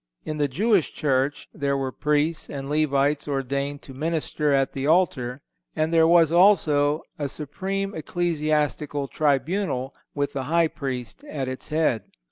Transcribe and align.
In 0.25 0.37
the 0.37 0.47
Jewish 0.47 0.93
Church 0.93 1.47
there 1.53 1.77
were 1.77 1.91
Priests 1.91 2.49
and 2.49 2.71
Levites 2.71 3.27
ordained 3.27 3.83
to 3.83 3.93
minister 3.93 4.51
at 4.51 4.73
the 4.73 4.87
altar; 4.87 5.43
and 5.75 5.93
there 5.93 6.07
was, 6.07 6.31
also, 6.31 7.03
a 7.19 7.29
supreme 7.29 7.93
ecclesiastical 7.93 9.07
tribunal, 9.07 9.93
with 10.15 10.33
the 10.33 10.45
High 10.49 10.69
Priest 10.69 11.23
at 11.25 11.47
its 11.47 11.67
head. 11.67 12.05